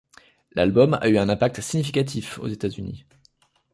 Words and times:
L'album 0.53 0.95
a 0.99 1.07
eu 1.09 1.19
un 1.19 1.29
impact 1.29 1.61
significatif 1.61 2.39
aux 2.39 2.47
États-Unis. 2.47 3.05